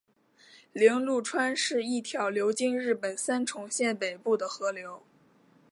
[0.73, 5.03] 铃鹿川是一条流经日本三重县北部的河流。